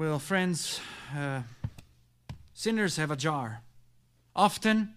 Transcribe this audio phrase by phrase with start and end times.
[0.00, 0.80] Well, friends,
[1.14, 1.42] uh,
[2.54, 3.60] sinners have a jar.
[4.34, 4.94] Often,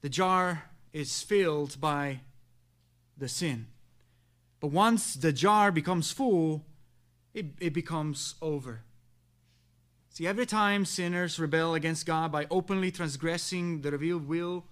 [0.00, 2.22] the jar is filled by
[3.16, 3.68] the sin.
[4.58, 6.64] But once the jar becomes full,
[7.32, 8.80] it, it becomes over.
[10.08, 14.64] See, every time sinners rebel against God by openly transgressing the revealed will,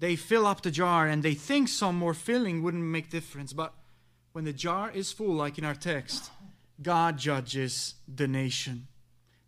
[0.00, 3.54] they fill up the jar and they think some more filling wouldn't make difference.
[3.54, 3.72] But
[4.32, 6.30] when the jar is full, like in our text,
[6.82, 8.86] God judges the nation.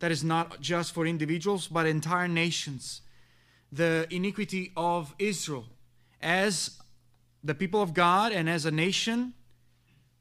[0.00, 3.02] That is not just for individuals, but entire nations.
[3.72, 5.66] The iniquity of Israel
[6.22, 6.78] as
[7.44, 9.34] the people of God and as a nation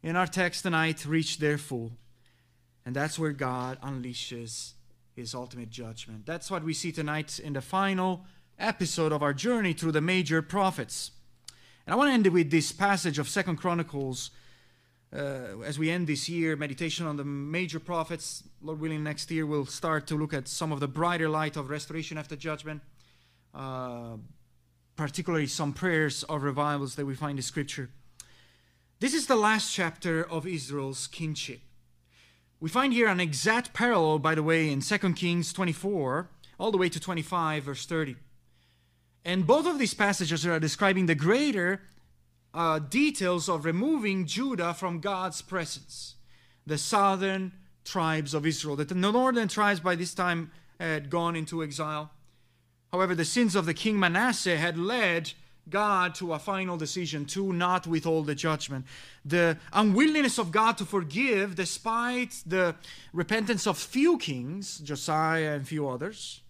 [0.03, 1.91] in our text tonight reach their full.
[2.85, 4.73] And that's where God unleashes
[5.15, 6.25] his ultimate judgment.
[6.25, 8.25] That's what we see tonight in the final
[8.59, 11.11] episode of our journey through the major prophets.
[11.85, 14.29] And I want to end with this passage of Second Chronicles
[15.13, 18.43] uh, as we end this year, meditation on the major prophets.
[18.61, 21.69] Lord willing, next year we'll start to look at some of the brighter light of
[21.69, 22.81] restoration after judgment,
[23.53, 24.17] uh,
[24.95, 27.89] particularly some prayers of revivals that we find in Scripture.
[28.99, 31.61] This is the last chapter of Israel's kinship.
[32.59, 36.29] We find here an exact parallel, by the way, in 2 Kings 24,
[36.59, 38.15] all the way to 25, verse 30.
[39.23, 41.81] And both of these passages are describing the greater
[42.57, 46.15] uh, details of removing Judah from God's presence.
[46.65, 47.53] The southern
[47.85, 48.75] tribes of Israel.
[48.75, 52.11] The northern tribes by this time had gone into exile.
[52.91, 55.33] However, the sins of the king Manasseh had led
[55.69, 58.85] God to a final decision to not withhold the judgment.
[59.23, 62.75] The unwillingness of God to forgive, despite the
[63.13, 66.41] repentance of few kings, Josiah and few others,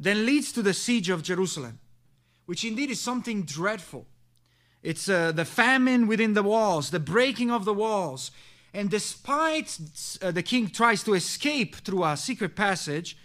[0.00, 1.78] then leads to the siege of Jerusalem,
[2.46, 4.06] which indeed is something dreadful.
[4.82, 8.30] It's uh, the famine within the walls, the breaking of the walls.
[8.74, 9.78] And despite
[10.20, 13.16] uh, the king tries to escape through a secret passage,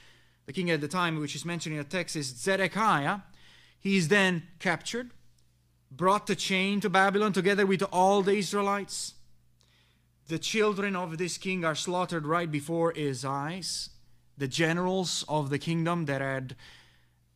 [0.46, 3.20] the king at the time, which is mentioned in the text, is Zedekiah.
[3.80, 5.12] He is then captured,
[5.92, 9.14] brought to chain to Babylon together with all the Israelites.
[10.28, 13.90] The children of this king are slaughtered right before his eyes.
[14.38, 16.56] The generals of the kingdom that had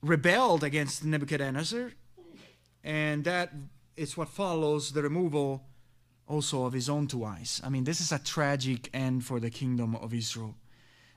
[0.02, 1.92] rebelled against Nebuchadnezzar.
[2.84, 3.54] And that
[4.02, 5.64] it's what follows the removal
[6.28, 7.62] also of his own two eyes.
[7.64, 10.56] I mean, this is a tragic end for the kingdom of Israel.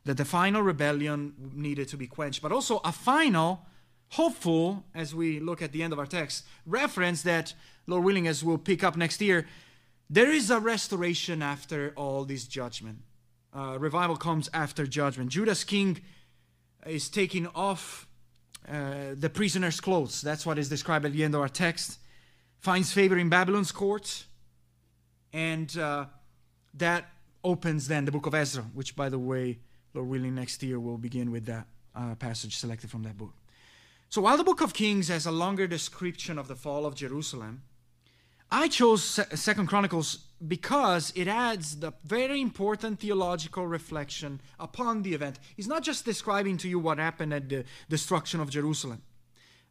[0.05, 3.65] That the final rebellion needed to be quenched, but also a final,
[4.11, 7.55] hopeful, as we look at the end of our text, reference that,
[7.87, 9.47] Lord willing, as we'll pick up next year,
[10.11, 12.99] there is a restoration after all this judgment.
[13.57, 15.31] Uh, revival comes after judgment.
[15.31, 16.01] Judah's king
[16.87, 18.07] is taking off
[18.69, 20.21] uh, the prisoner's clothes.
[20.21, 21.99] That's what is described at the end of our text
[22.65, 24.25] finds favor in Babylon's court,
[25.35, 26.07] and uh,
[26.73, 27.11] that
[27.45, 29.59] opens then the book of Ezra, which, by the way,
[29.93, 33.35] Lord willing, next year we'll begin with that uh, passage selected from that book.
[34.09, 37.63] So while the book of Kings has a longer description of the fall of Jerusalem,
[38.51, 45.39] I chose Second Chronicles because it adds the very important theological reflection upon the event.
[45.59, 49.03] It's not just describing to you what happened at the destruction of Jerusalem.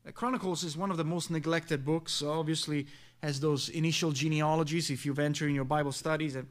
[0.06, 2.22] Uh, Chronicles is one of the most neglected books.
[2.22, 2.88] Obviously,
[3.22, 4.90] has those initial genealogies.
[4.90, 6.48] If you venture in your Bible studies, and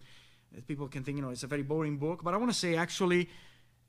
[0.57, 2.25] uh, people can think, you know, it's a very boring book.
[2.25, 3.29] But I want to say, actually,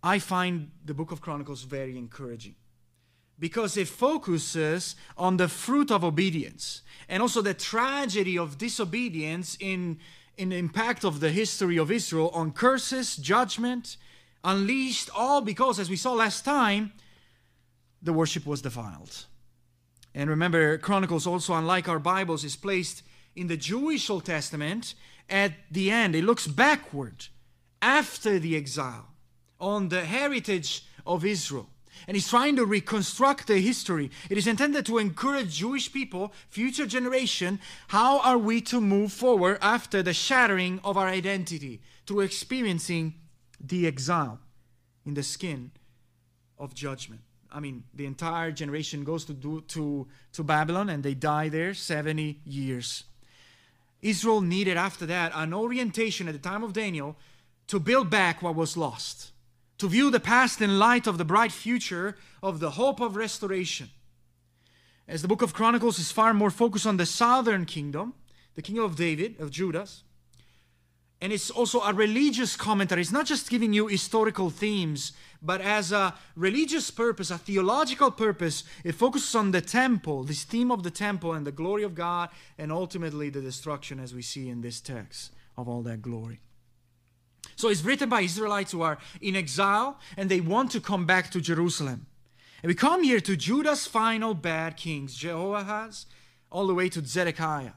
[0.04, 2.56] I find the book of Chronicles very encouraging
[3.40, 9.98] because it focuses on the fruit of obedience and also the tragedy of disobedience in,
[10.38, 13.96] in the impact of the history of Israel on curses, judgment,
[14.44, 16.92] unleashed, all because, as we saw last time,
[18.02, 19.26] the worship was defiled.
[20.16, 23.04] And remember, Chronicles also, unlike our Bibles, is placed
[23.36, 24.94] in the Jewish Old Testament
[25.30, 26.16] at the end.
[26.16, 27.28] It looks backward
[27.82, 29.08] after the exile
[29.60, 31.70] on the heritage of Israel.
[32.08, 34.12] And he's trying to reconstruct the history.
[34.30, 37.60] It is intended to encourage Jewish people, future generation,
[37.90, 43.16] how are we to move forward after the shattering of our identity through experiencing
[43.60, 44.40] the exile
[45.06, 45.72] in the skin
[46.58, 47.22] of judgment.
[47.54, 51.74] I mean, the entire generation goes to, do, to, to Babylon and they die there
[51.74, 53.04] 70 years.
[54.02, 57.16] Israel needed after that an orientation at the time of Daniel
[57.68, 59.32] to build back what was lost,
[59.78, 63.90] to view the past in light of the bright future of the hope of restoration.
[65.08, 68.14] As the book of Chronicles is far more focused on the southern kingdom,
[68.56, 69.88] the kingdom of David, of Judah,
[71.24, 73.00] and it's also a religious commentary.
[73.00, 75.14] It's not just giving you historical themes,
[75.44, 80.72] but as a religious purpose, a theological purpose, it focuses on the temple, this theme
[80.72, 84.48] of the temple and the glory of God, and ultimately the destruction, as we see
[84.48, 86.40] in this text, of all that glory.
[87.56, 91.30] So it's written by Israelites who are in exile and they want to come back
[91.32, 92.08] to Jerusalem.
[92.64, 96.06] And we come here to Judah's final bad kings, Jehoahaz,
[96.50, 97.74] all the way to Zedekiah.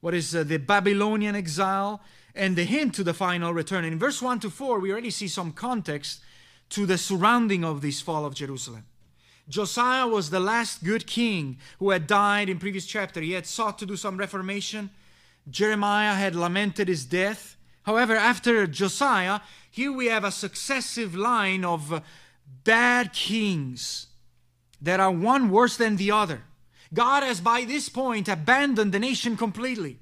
[0.00, 2.00] What is uh, the Babylonian exile
[2.38, 3.84] and the hint to the final return.
[3.84, 6.20] In verse 1 to 4, we already see some context
[6.70, 8.84] to the surrounding of this fall of Jerusalem.
[9.48, 13.20] Josiah was the last good king who had died in previous chapter.
[13.20, 14.90] He had sought to do some reformation.
[15.50, 17.56] Jeremiah had lamented his death.
[17.84, 22.00] However, after Josiah, here we have a successive line of uh,
[22.64, 24.08] bad kings
[24.82, 26.42] that are one worse than the other.
[26.92, 29.98] God has by this point abandoned the nation completely.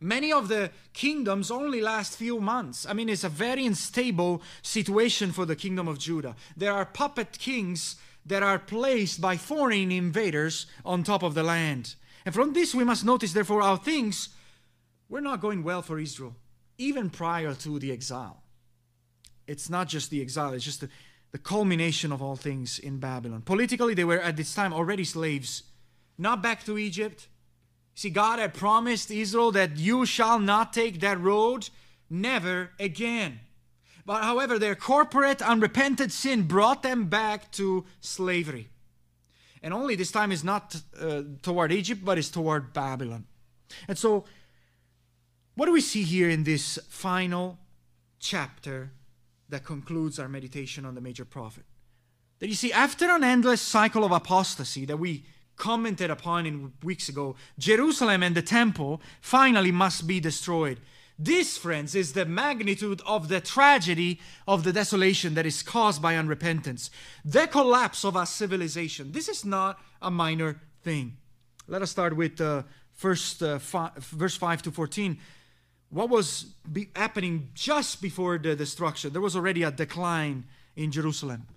[0.00, 2.86] Many of the kingdoms only last few months.
[2.88, 6.36] I mean, it's a very unstable situation for the kingdom of Judah.
[6.56, 11.96] There are puppet kings that are placed by foreign invaders on top of the land.
[12.24, 14.30] And from this, we must notice, therefore, how things
[15.08, 16.34] were not going well for Israel,
[16.78, 18.42] even prior to the exile.
[19.46, 20.88] It's not just the exile, it's just the,
[21.32, 23.42] the culmination of all things in Babylon.
[23.42, 25.64] Politically, they were at this time already slaves,
[26.16, 27.26] not back to Egypt.
[28.00, 31.68] See, God had promised Israel that you shall not take that road,
[32.08, 33.40] never again.
[34.06, 38.70] But however, their corporate, unrepented sin brought them back to slavery.
[39.62, 43.26] And only this time is not uh, toward Egypt, but is toward Babylon.
[43.86, 44.24] And so,
[45.54, 47.58] what do we see here in this final
[48.18, 48.92] chapter
[49.50, 51.64] that concludes our meditation on the major prophet?
[52.38, 55.24] That you see, after an endless cycle of apostasy that we
[55.60, 60.80] commented upon in weeks ago, Jerusalem and the temple finally must be destroyed.
[61.18, 66.14] This, friends, is the magnitude of the tragedy of the desolation that is caused by
[66.14, 66.88] unrepentance.
[67.24, 69.12] The collapse of our civilization.
[69.12, 71.18] This is not a minor thing.
[71.68, 72.62] Let us start with uh,
[72.94, 75.18] first uh, verse 5 to 14
[75.90, 76.54] what was
[76.94, 79.12] happening just before the destruction.
[79.12, 80.44] There was already a decline
[80.76, 81.48] in Jerusalem.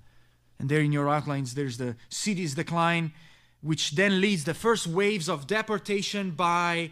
[0.59, 3.13] And there in your outlines, there's the city's decline,
[3.63, 6.91] which then leads the first waves of deportation by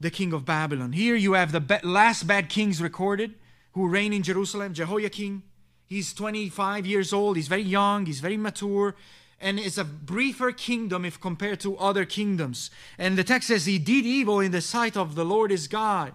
[0.00, 0.92] the king of Babylon.
[0.92, 3.34] Here you have the last bad kings recorded
[3.72, 5.44] who reign in Jerusalem Jehoiakim.
[5.86, 8.96] He's 25 years old, he's very young, he's very mature,
[9.40, 12.70] and it's a briefer kingdom if compared to other kingdoms.
[12.98, 16.14] And the text says, He did evil in the sight of the Lord his God.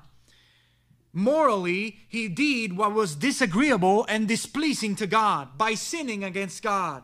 [1.13, 7.03] Morally, he did what was disagreeable and displeasing to God by sinning against God.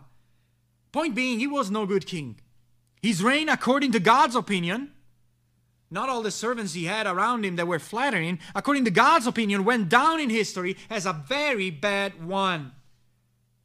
[0.91, 2.37] Point being, he was no good king.
[3.01, 4.91] His reign, according to God's opinion,
[5.89, 9.65] not all the servants he had around him that were flattering, according to God's opinion,
[9.65, 12.71] went down in history as a very bad one.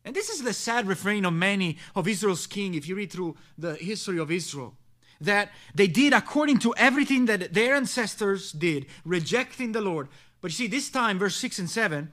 [0.05, 3.37] And this is the sad refrain of many of Israel's king if you read through
[3.59, 4.75] the history of Israel.
[5.21, 10.09] That they did according to everything that their ancestors did, rejecting the Lord,
[10.41, 12.13] but you see, this time, verse 6 and 7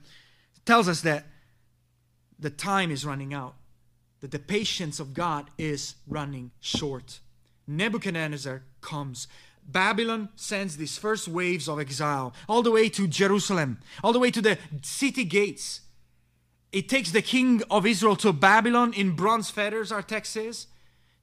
[0.65, 1.25] tells us that
[2.39, 3.55] the time is running out,
[4.23, 7.19] that the patience of God is running short.
[7.67, 9.27] Nebuchadnezzar comes.
[9.67, 14.31] Babylon sends these first waves of exile all the way to Jerusalem, all the way
[14.31, 15.81] to the city gates.
[16.71, 20.67] It takes the king of Israel to Babylon in bronze fetters, our text says.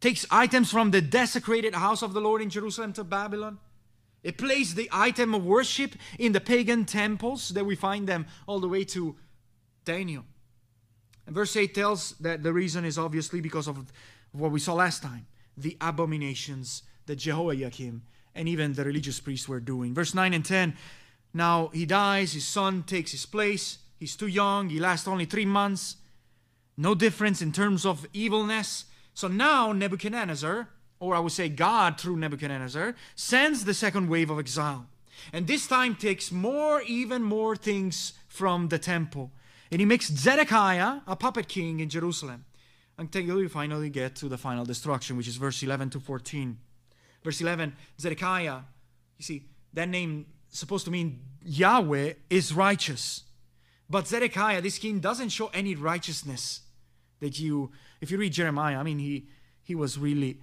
[0.02, 3.61] Takes items from the desecrated house of the Lord in Jerusalem to Babylon.
[4.23, 8.61] It placed the item of worship in the pagan temples that we find them all
[8.61, 9.17] the way to
[9.87, 10.26] Daniel.
[11.27, 13.93] And verse 8 tells that the reason is obviously because of
[14.33, 18.03] what we saw last time the abominations that Jehoiakim
[18.35, 19.93] and even the religious priests were doing.
[19.93, 20.75] Verse 9 and 10
[21.33, 23.79] now he dies, his son takes his place.
[23.99, 25.97] He's too young, he lasts only three months.
[26.77, 28.87] No difference in terms of evilness.
[29.15, 34.39] So now Nebuchadnezzar, or I would say God through Nebuchadnezzar, sends the second wave of
[34.39, 34.87] exile.
[35.33, 39.31] And this time takes more, even more things from the temple.
[39.71, 42.45] And he makes Zedekiah a puppet king in Jerusalem
[42.99, 46.59] until we finally get to the final destruction, which is verse 11 to 14.
[47.23, 48.61] Verse 11, Zedekiah,
[49.19, 53.25] you see, that name supposed to mean Yahweh is righteous.
[53.89, 56.61] But Zedekiah, this king, doesn't show any righteousness
[57.21, 59.29] that you, if you read Jeremiah, I mean, he,
[59.62, 60.41] he was really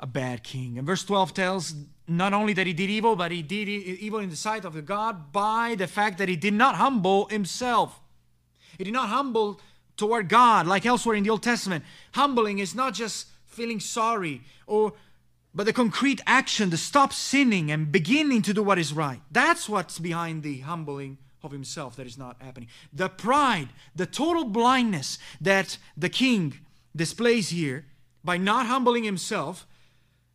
[0.00, 0.78] a bad king.
[0.78, 1.74] And verse 12 tells
[2.06, 4.82] not only that he did evil, but he did evil in the sight of the
[4.82, 8.00] God by the fact that he did not humble himself.
[8.78, 9.60] He did not humble
[9.96, 11.84] toward God like elsewhere in the Old Testament.
[12.12, 14.94] Humbling is not just feeling sorry or
[15.54, 19.20] but the concrete action to stop sinning and beginning to do what is right.
[19.32, 22.68] That's what's behind the humbling of himself that is not happening.
[22.92, 26.58] The pride, the total blindness that the king
[26.94, 27.86] displays here
[28.22, 29.66] by not humbling himself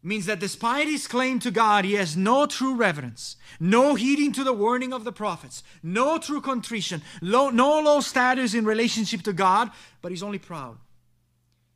[0.03, 4.43] means that despite his claim to God, he has no true reverence, no heeding to
[4.43, 9.33] the warning of the prophets, no true contrition, low, no low status in relationship to
[9.33, 10.77] God, but he's only proud.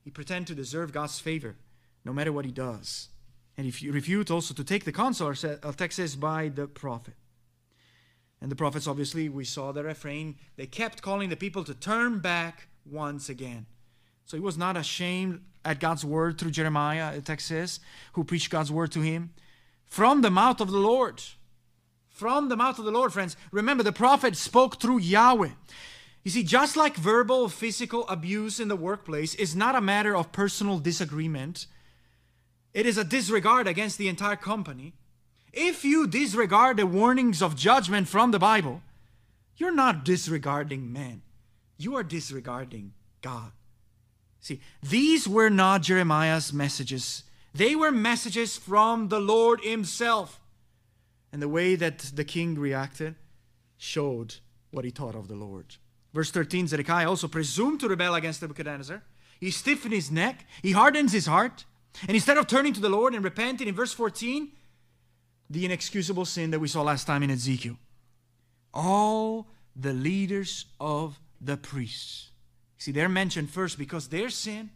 [0.03, 1.55] He pretends to deserve God's favor
[2.03, 3.09] no matter what he does.
[3.57, 7.15] And if you refute also to take the counsel, our text says, by the prophet.
[8.39, 10.35] And the prophets, obviously, we saw the refrain.
[10.57, 13.65] They kept calling the people to turn back once again.
[14.25, 17.81] So he was not ashamed at God's word through Jeremiah, the text says,
[18.13, 19.31] who preached God's word to him.
[19.85, 21.21] From the mouth of the Lord.
[22.07, 23.35] From the mouth of the Lord, friends.
[23.51, 25.51] Remember, the prophet spoke through Yahweh.
[26.23, 30.31] You see, just like verbal, physical abuse in the workplace is not a matter of
[30.31, 31.67] personal disagreement,
[32.73, 34.93] it is a disregard against the entire company.
[35.51, 38.81] If you disregard the warnings of judgment from the Bible,
[39.57, 41.23] you're not disregarding man,
[41.77, 43.51] you are disregarding God.
[44.47, 47.23] See, these were not Jeremiah's messages,
[47.53, 50.39] they were messages from the Lord Himself.
[51.33, 53.15] And the way that the king reacted
[53.75, 54.35] showed
[54.71, 55.75] what he thought of the Lord.
[56.13, 59.03] Verse 13 Zedekiah also presumed to rebel against Nebuchadnezzar.
[59.37, 61.65] He stiffened his neck, he hardens his heart,
[62.03, 64.49] and instead of turning to the Lord and repenting, in verse 14,
[65.49, 67.75] the inexcusable sin that we saw last time in Ezekiel.
[68.73, 72.31] All the leaders of the priests.
[72.77, 74.69] See, they're mentioned first because their sin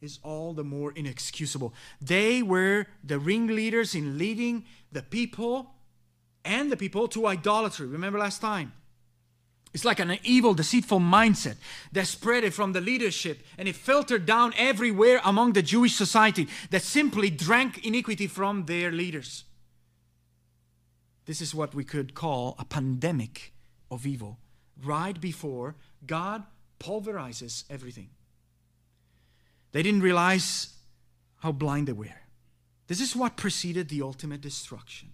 [0.00, 1.74] is all the more inexcusable.
[2.00, 5.70] They were the ringleaders in leading the people
[6.44, 7.86] and the people to idolatry.
[7.86, 8.72] Remember last time?
[9.72, 11.56] It's like an evil, deceitful mindset
[11.90, 16.48] that spread it from the leadership and it filtered down everywhere among the Jewish society
[16.70, 19.44] that simply drank iniquity from their leaders.
[21.26, 23.52] This is what we could call a pandemic
[23.90, 24.38] of evil,
[24.80, 25.74] right before
[26.06, 26.44] God
[26.78, 28.10] pulverizes everything.
[29.72, 30.74] They didn't realize
[31.38, 32.20] how blind they were.
[32.86, 35.10] This is what preceded the ultimate destruction.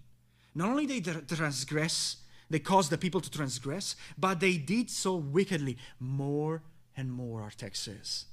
[0.53, 2.17] Not only did they transgress,
[2.49, 6.61] they caused the people to transgress, but they did so wickedly more
[6.97, 8.25] and more, our text says.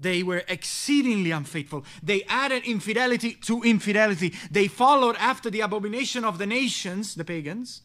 [0.00, 1.84] They were exceedingly unfaithful.
[2.02, 4.34] They added infidelity to infidelity.
[4.50, 7.82] They followed after the abomination of the nations, the pagans,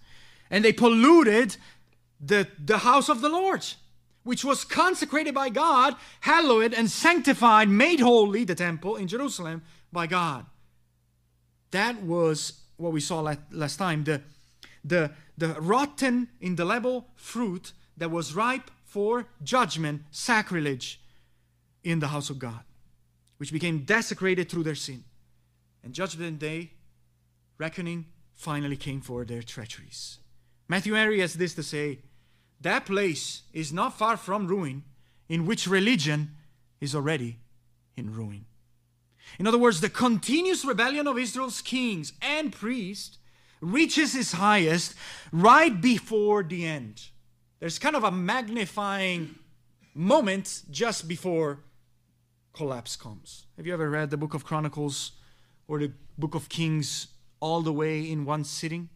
[0.50, 1.58] and they polluted
[2.22, 3.66] the, the house of the Lord,
[4.24, 9.62] which was consecrated by God, hallowed and sanctified, made holy, the temple in Jerusalem,
[9.92, 10.46] by God.
[11.72, 14.22] That was what we saw last time the,
[14.86, 21.02] the, rotten in the rotten, indelible fruit that was ripe for judgment, sacrilege
[21.84, 22.64] in the house of God,
[23.38, 25.04] which became desecrated through their sin.
[25.84, 26.72] And judgment day,
[27.58, 30.20] reckoning finally came for their treacheries.
[30.68, 32.00] Matthew Henry has this to say
[32.64, 34.84] that place is not far from ruin,
[35.30, 36.32] in which religion
[36.82, 37.40] is already
[37.96, 38.46] in ruin.
[39.40, 43.18] In other words, the continuous rebellion of Israel's kings and priests
[43.62, 44.96] reaches its highest
[45.32, 47.10] right before the end.
[47.60, 49.36] There's kind of a magnifying
[49.96, 51.60] moment just before
[52.54, 53.46] collapse comes.
[53.58, 55.14] Have you ever read the book of Chronicles
[55.68, 57.08] or the book of Kings
[57.40, 58.90] all the way in one sitting?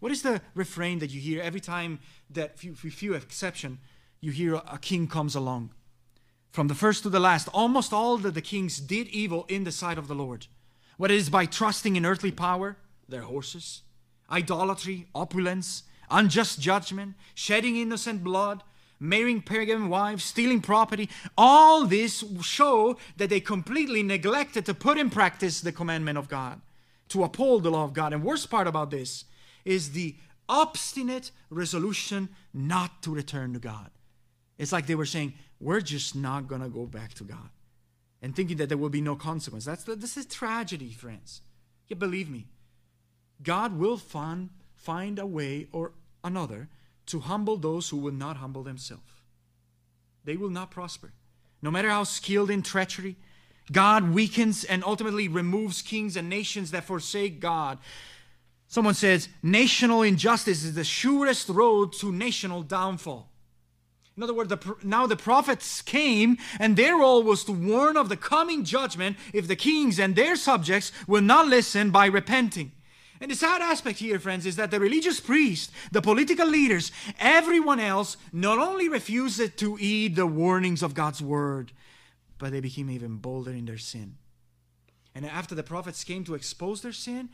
[0.00, 2.00] What is the refrain that you hear every time
[2.30, 3.78] that, with few exception,
[4.20, 5.70] you hear a king comes along?
[6.52, 9.72] From the first to the last, almost all that the kings did evil in the
[9.72, 10.46] sight of the Lord.
[10.96, 12.76] Whether it is by trusting in earthly power,
[13.08, 13.82] their horses,
[14.30, 18.62] idolatry, opulence, unjust judgment, shedding innocent blood,
[18.98, 25.10] marrying pagan wives, stealing property, all this show that they completely neglected to put in
[25.10, 26.60] practice the commandment of God,
[27.08, 28.12] to uphold the law of God.
[28.12, 29.24] And worst part about this
[29.66, 30.16] is the
[30.48, 33.90] obstinate resolution not to return to God.
[34.56, 37.50] It's like they were saying, we're just not going to go back to God.
[38.22, 39.66] And thinking that there will be no consequence.
[39.66, 41.42] That's this is tragedy, friends.
[41.88, 42.46] You believe me.
[43.42, 45.92] God will find, find a way or
[46.24, 46.68] another
[47.06, 49.02] to humble those who will not humble themselves.
[50.24, 51.12] They will not prosper.
[51.60, 53.16] No matter how skilled in treachery,
[53.70, 57.78] God weakens and ultimately removes kings and nations that forsake God.
[58.68, 63.30] Someone says, national injustice is the surest road to national downfall.
[64.16, 68.08] In other words, the, now the prophets came, and their role was to warn of
[68.08, 72.72] the coming judgment if the kings and their subjects will not listen by repenting.
[73.20, 77.80] And the sad aspect here, friends, is that the religious priests, the political leaders, everyone
[77.80, 81.72] else not only refused to heed the warnings of God's word,
[82.38, 84.16] but they became even bolder in their sin.
[85.14, 87.30] And after the prophets came to expose their sin,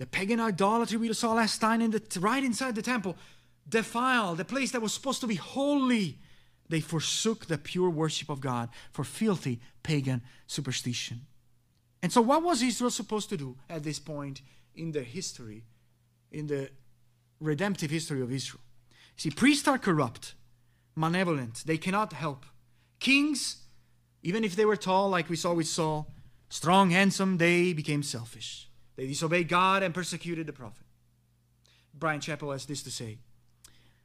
[0.00, 3.18] the pagan idolatry we saw last time in the, right inside the temple,
[3.68, 6.18] defiled the place that was supposed to be holy.
[6.70, 11.26] They forsook the pure worship of God for filthy pagan superstition.
[12.02, 14.40] And so, what was Israel supposed to do at this point
[14.74, 15.64] in the history,
[16.32, 16.70] in the
[17.38, 18.64] redemptive history of Israel?
[19.18, 20.32] See, priests are corrupt,
[20.96, 22.46] malevolent, they cannot help.
[23.00, 23.64] Kings,
[24.22, 26.10] even if they were tall, like we saw with Saul,
[26.48, 28.69] strong, handsome, they became selfish.
[28.96, 30.84] They disobeyed God and persecuted the prophet.
[31.94, 33.18] Bryan Chapell has this to say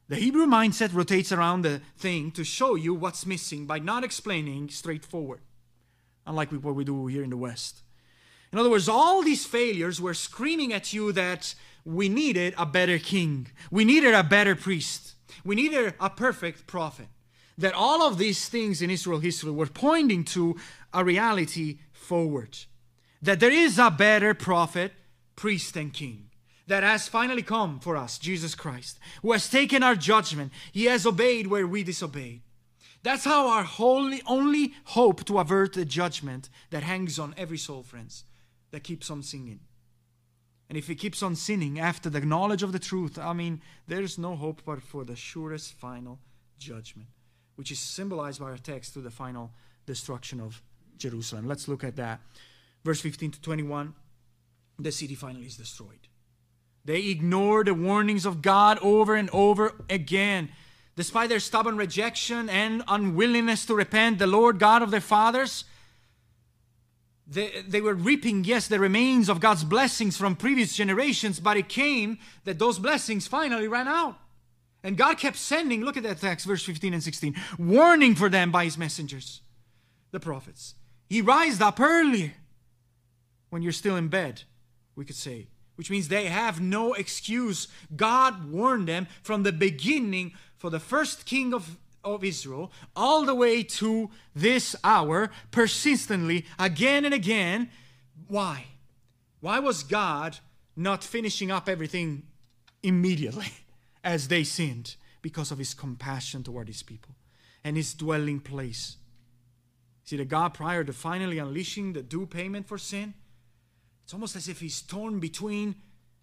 [0.08, 4.70] The Hebrew mindset rotates around the thing to show you what's missing by not explaining
[4.70, 5.42] straightforward,
[6.26, 7.82] unlike what we do here in the West.
[8.52, 12.98] In other words, all these failures were screaming at you that we needed a better
[12.98, 17.08] king, we needed a better priest, we needed a perfect prophet.
[17.58, 20.58] That all of these things in Israel history were pointing to
[20.94, 22.58] a reality forward.
[23.26, 24.94] That there is a better prophet,
[25.36, 26.30] priest, and king
[26.68, 30.52] that has finally come for us, Jesus Christ, who has taken our judgment.
[30.72, 32.42] He has obeyed where we disobeyed.
[33.02, 37.82] That's how our holy, only hope to avert the judgment that hangs on every soul,
[37.82, 38.26] friends
[38.70, 39.62] that keeps on singing.
[40.70, 44.20] And if he keeps on sinning after the knowledge of the truth, I mean, there's
[44.20, 46.20] no hope but for the surest final
[46.60, 47.10] judgment,
[47.56, 49.52] which is symbolized by our text through the final
[49.88, 50.62] destruction of
[50.98, 51.48] Jerusalem.
[51.48, 52.22] Let's look at that.
[52.86, 53.94] Verse 15 to 21
[54.78, 56.08] the city finally is destroyed.
[56.84, 60.50] They ignore the warnings of God over and over again.
[60.98, 65.64] Despite their stubborn rejection and unwillingness to repent, the Lord God of their fathers
[67.28, 71.70] they, they were reaping, yes, the remains of God's blessings from previous generations, but it
[71.70, 74.18] came that those blessings finally ran out.
[74.84, 78.52] And God kept sending, look at that text, verse 15 and 16, warning for them
[78.52, 79.42] by his messengers,
[80.12, 80.76] the prophets.
[81.10, 82.34] He rised up earlier
[83.56, 84.44] when you're still in bed,
[84.98, 87.70] we could say, which means they have no excuse.
[87.96, 93.34] God warned them from the beginning for the first king of of Israel all the
[93.34, 97.70] way to this hour, persistently, again and again.
[98.28, 98.66] Why?
[99.40, 100.40] Why was God
[100.76, 102.24] not finishing up everything
[102.84, 103.54] immediately
[104.04, 104.98] as they sinned?
[105.22, 107.16] Because of his compassion toward his people
[107.64, 108.98] and his dwelling place.
[110.04, 113.14] See, the God prior to finally unleashing the due payment for sin,
[114.06, 115.74] it's almost as if he's torn between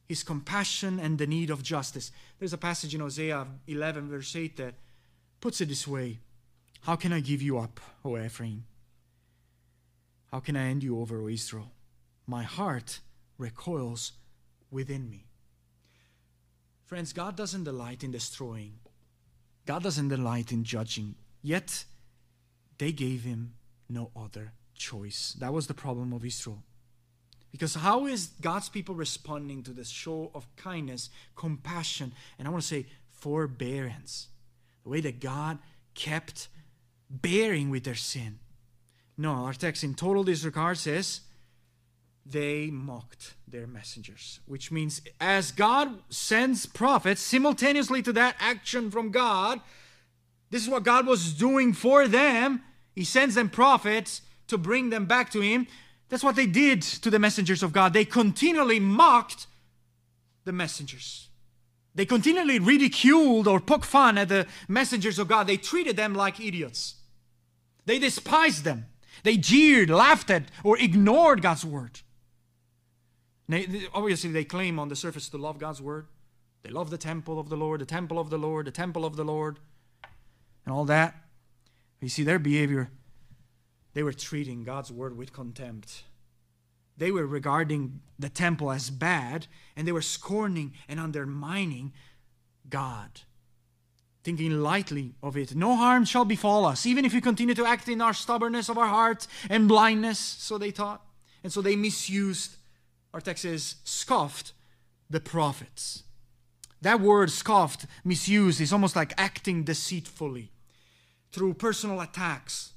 [0.07, 2.13] his compassion and the need of justice.
[2.39, 4.75] There's a passage in Hosea 11, verse 8 that
[5.41, 6.21] puts it this way
[6.83, 8.67] How can I give you up, O Ephraim?
[10.31, 11.73] How can I hand you over, O Israel?
[12.25, 13.01] My heart
[13.37, 14.13] recoils
[14.71, 15.27] within me.
[16.87, 18.75] Friends, God doesn't delight in destroying,
[19.67, 21.17] God doesn't delight in judging.
[21.43, 21.85] Yet,
[22.79, 23.55] they gave him
[23.89, 25.35] no other choice.
[25.41, 26.63] That was the problem of Israel.
[27.53, 32.63] Because how is God's people responding to this show of kindness, compassion, and I want
[32.63, 34.29] to say forbearance?
[34.83, 35.59] the way that God
[35.95, 36.49] kept
[37.09, 38.39] bearing with their sin.
[39.17, 41.21] No, our text in total disregard says
[42.25, 49.11] they mocked their messengers, which means as God sends prophets simultaneously to that action from
[49.11, 49.61] God,
[50.51, 52.63] this is what God was doing for them.
[52.95, 55.67] He sends them prophets to bring them back to Him.
[56.13, 57.95] That's what they did to the messengers of God.
[57.95, 59.47] They continually mocked
[60.45, 61.31] the messengers.
[61.95, 65.47] They continually ridiculed or poked fun at the messengers of God.
[65.47, 66.97] They treated them like idiots.
[67.87, 68.85] They despised them.
[69.23, 72.01] They jeered, laughed at, or ignored God's word.
[73.95, 76.09] Obviously, they claim on the surface to love God's word.
[76.63, 79.17] They love the temple of the Lord, the temple of the Lord, the temple of
[79.17, 79.61] the Lord,
[80.67, 81.15] and all that.
[82.03, 82.91] You see, their behavior,
[83.95, 86.05] they were treating God's word with contempt.
[86.97, 91.93] They were regarding the temple as bad, and they were scorning and undermining
[92.69, 93.23] God,
[94.23, 95.55] thinking lightly of it.
[95.55, 98.79] No harm shall befall us, even if we continue to act in our stubbornness of
[98.79, 101.05] our heart and blindness, so they thought.
[101.43, 102.57] And so they misused,
[103.13, 104.53] our text says, scoffed
[105.11, 106.05] the prophets.
[106.81, 110.51] That word scoffed, misused, is almost like acting deceitfully
[111.33, 112.73] through personal attacks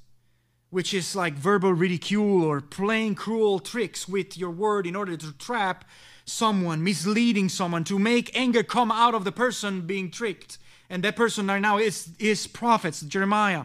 [0.70, 5.32] which is like verbal ridicule or playing cruel tricks with your word in order to
[5.32, 5.84] trap
[6.24, 10.58] someone, misleading someone, to make anger come out of the person being tricked.
[10.90, 13.64] And that person right now is, is prophets, Jeremiah.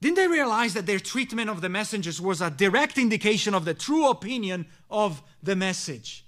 [0.00, 3.74] Didn't they realize that their treatment of the messengers was a direct indication of the
[3.74, 6.24] true opinion of the message?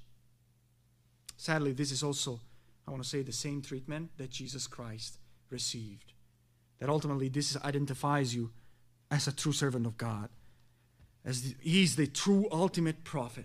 [1.36, 2.40] Sadly, this is also,
[2.86, 5.18] I want to say, the same treatment that Jesus Christ
[5.50, 6.12] received.
[6.80, 8.50] That ultimately this identifies you
[9.12, 10.30] as a true servant of God,
[11.22, 13.44] as the, he's the true ultimate prophet.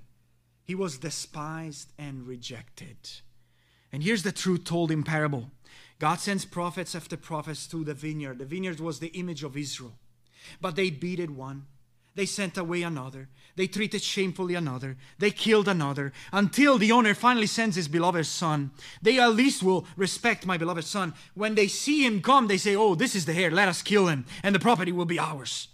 [0.64, 2.98] He was despised and rejected.
[3.92, 5.52] And here's the truth told in parable
[6.00, 8.40] God sends prophets after prophets to the vineyard.
[8.40, 10.00] The vineyard was the image of Israel,
[10.62, 11.66] but they beat it one.
[12.18, 13.30] They sent away another.
[13.56, 14.98] They treated shamefully another.
[15.20, 18.72] They killed another until the owner finally sends his beloved son.
[19.04, 21.14] They at least will respect my beloved son.
[21.36, 23.52] When they see him come, they say, Oh, this is the heir.
[23.52, 25.68] Let us kill him, and the property will be ours.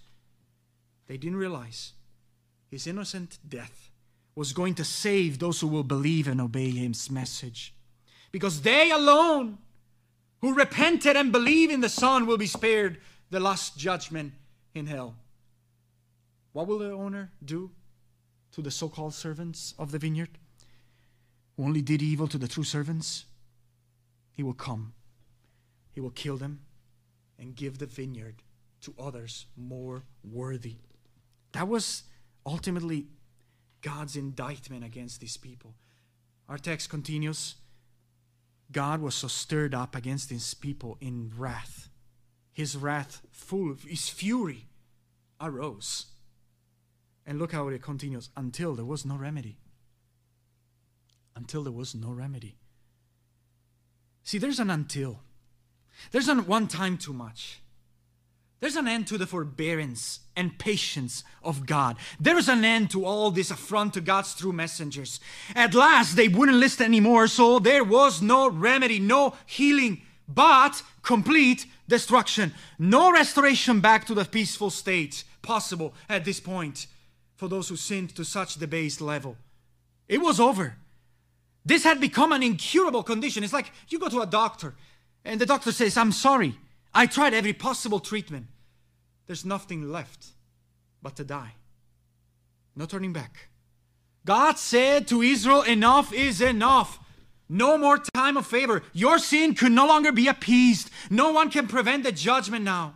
[1.08, 1.94] They didn't realize
[2.70, 3.90] his innocent death
[4.36, 7.74] was going to save those who will believe and obey his message.
[8.34, 9.60] Because they alone
[10.42, 12.98] who repented and believe in the Son will be spared
[13.30, 14.34] the last judgment
[14.76, 15.16] in hell.
[16.54, 17.72] What will the owner do
[18.54, 20.38] to the so called servants of the vineyard
[21.58, 23.26] who only did evil to the true servants?
[24.32, 24.94] He will come,
[25.92, 26.62] he will kill them,
[27.38, 28.42] and give the vineyard
[28.82, 30.78] to others more worthy.
[31.52, 32.04] That was
[32.46, 33.08] ultimately
[33.82, 35.74] God's indictment against these people.
[36.48, 37.56] Our text continues
[38.72, 41.90] God was so stirred up against his people in wrath.
[42.54, 44.68] His wrath, full of his fury,
[45.40, 46.08] arose.
[47.26, 49.58] And look how it continues until there was no remedy.
[51.36, 52.58] Until there was no remedy.
[54.24, 55.22] See, there's an until.
[56.12, 57.62] There's an one time too much.
[58.60, 61.98] There's an end to the forbearance and patience of God.
[62.18, 65.20] There is an end to all this affront to God's true messengers.
[65.54, 71.66] At last, they wouldn't listen anymore, so there was no remedy, no healing, but complete
[71.90, 72.54] destruction.
[72.80, 76.88] No restoration back to the peaceful state possible at this point
[77.44, 79.36] for those who sinned to such debased level.
[80.08, 80.78] It was over.
[81.66, 83.44] This had become an incurable condition.
[83.44, 84.76] It's like you go to a doctor
[85.26, 86.56] and the doctor says, I'm sorry.
[86.94, 88.46] I tried every possible treatment.
[89.28, 90.28] There's nothing left
[91.02, 91.56] but to die.
[92.78, 93.50] No turning back.
[94.24, 96.98] God said to Israel, Enough is enough.
[97.50, 98.84] No more time of favor.
[98.94, 100.90] Your sin could no longer be appeased.
[101.10, 102.96] No one can prevent the judgment now.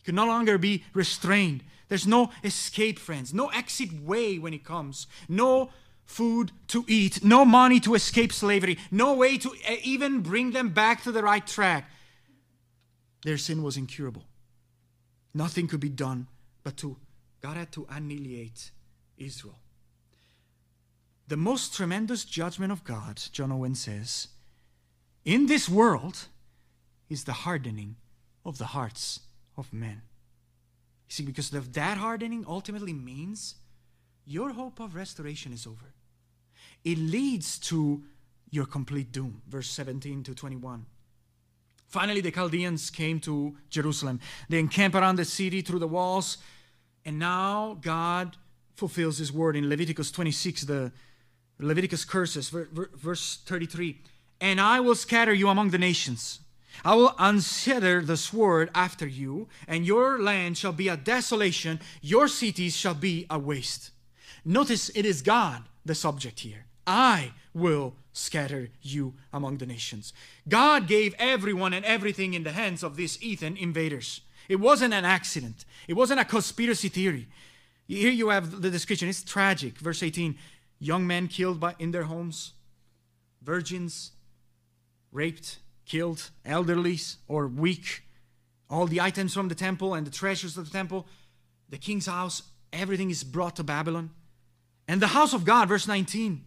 [0.00, 1.62] It could no longer be restrained.
[1.88, 3.34] There's no escape, friends.
[3.34, 5.06] No exit way when it comes.
[5.28, 5.70] No
[6.04, 7.24] food to eat.
[7.24, 8.78] No money to escape slavery.
[8.90, 11.90] No way to eh, even bring them back to the right track.
[13.24, 14.24] Their sin was incurable.
[15.34, 16.26] Nothing could be done
[16.64, 16.96] but to,
[17.40, 18.70] God had to annihilate
[19.16, 19.58] Israel.
[21.28, 24.28] The most tremendous judgment of God, John Owen says,
[25.24, 26.26] in this world
[27.08, 27.96] is the hardening
[28.44, 29.20] of the hearts
[29.56, 30.02] of men.
[31.12, 33.56] You see, because of that hardening ultimately means
[34.24, 35.92] your hope of restoration is over.
[36.86, 38.02] It leads to
[38.48, 39.42] your complete doom.
[39.46, 40.86] Verse 17 to 21.
[41.86, 44.20] Finally, the Chaldeans came to Jerusalem.
[44.48, 46.38] They encamped around the city through the walls.
[47.04, 48.38] And now God
[48.74, 50.92] fulfills his word in Leviticus 26, the
[51.58, 54.00] Leviticus curses, verse 33.
[54.40, 56.40] And I will scatter you among the nations
[56.84, 62.28] I will unsettle the sword after you, and your land shall be a desolation, your
[62.28, 63.90] cities shall be a waste.
[64.44, 66.66] Notice it is God, the subject here.
[66.86, 70.12] I will scatter you among the nations.
[70.48, 74.20] God gave everyone and everything in the hands of these Ethan invaders.
[74.48, 77.28] It wasn't an accident, it wasn't a conspiracy theory.
[77.86, 79.08] Here you have the description.
[79.08, 79.78] It's tragic.
[79.78, 80.36] Verse 18
[80.78, 82.54] young men killed by, in their homes,
[83.42, 84.12] virgins
[85.12, 88.04] raped, killed, elderly or weak,
[88.70, 91.06] all the items from the temple and the treasures of the temple,
[91.68, 92.42] the king's house,
[92.72, 94.10] everything is brought to Babylon.
[94.88, 96.44] And the house of God, verse 19,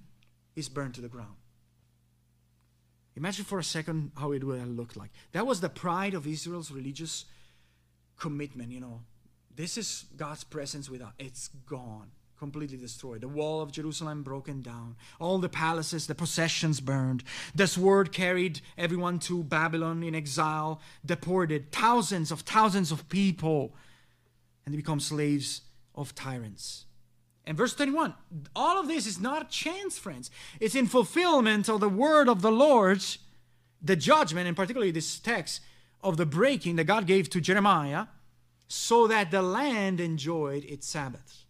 [0.56, 1.36] is burned to the ground.
[3.16, 5.12] Imagine for a second how it would have looked like.
[5.32, 7.26] That was the pride of Israel's religious
[8.18, 9.02] commitment, you know.
[9.56, 11.14] This is God's presence with us.
[11.18, 13.22] It's gone completely destroyed.
[13.22, 14.96] The wall of Jerusalem broken down.
[15.20, 17.24] All the palaces, the possessions burned.
[17.54, 23.74] The sword carried everyone to Babylon in exile, deported thousands of thousands of people,
[24.66, 25.62] and they become slaves
[25.94, 26.86] of tyrants.
[27.46, 28.16] And verse 21,
[28.56, 30.32] all of this is not chance, friends.
[30.60, 33.06] It's in fulfillment of the word of the Lord,
[33.82, 35.62] the judgment, and particularly this text
[36.04, 38.08] of the breaking that God gave to Jeremiah,
[38.68, 41.45] so that the land enjoyed its Sabbaths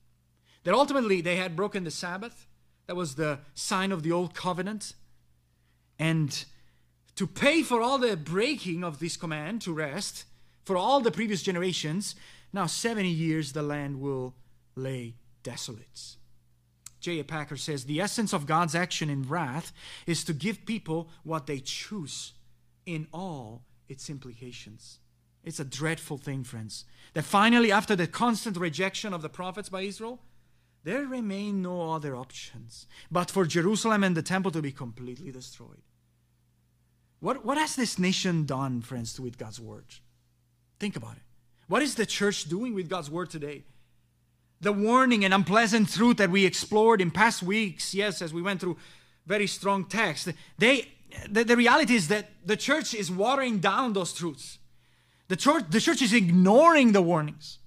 [0.65, 2.45] that ultimately they had broken the Sabbath.
[2.87, 4.93] That was the sign of the old covenant.
[5.97, 6.43] And
[7.15, 10.25] to pay for all the breaking of this command to rest,
[10.63, 12.15] for all the previous generations,
[12.51, 14.35] now 70 years the land will
[14.75, 16.15] lay desolate.
[16.99, 17.21] J.I.
[17.21, 19.71] Packer says the essence of God's action in wrath
[20.07, 22.33] is to give people what they choose
[22.87, 24.97] in all its implications.
[25.43, 29.81] It's a dreadful thing, friends, that finally, after the constant rejection of the prophets by
[29.81, 30.19] Israel,
[30.85, 35.83] there remain no other options but for Jerusalem and the temple to be completely destroyed.
[37.19, 39.85] What, what has this nation done, friends, with God's word?
[40.79, 41.23] Think about it.
[41.67, 43.65] What is the church doing with God's word today?
[44.61, 48.61] the warning and unpleasant truth that we explored in past weeks, yes, as we went
[48.61, 48.77] through
[49.25, 50.87] very strong text, they,
[51.29, 54.59] the, the reality is that the church is watering down those truths.
[55.27, 57.59] The church, the church is ignoring the warnings,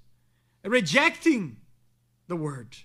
[0.65, 1.57] rejecting
[2.29, 2.77] the word.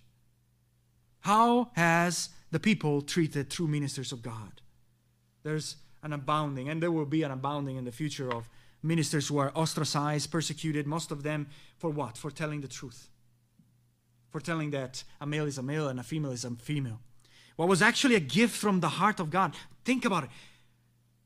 [1.23, 4.59] How has the people treated true ministers of God?
[5.43, 8.49] There's an abounding, and there will be an abounding in the future of
[8.81, 12.17] ministers who are ostracized, persecuted, most of them for what?
[12.17, 13.07] For telling the truth.
[14.31, 16.99] For telling that a male is a male and a female is a female.
[17.55, 19.55] What was actually a gift from the heart of God.
[19.85, 20.29] Think about it.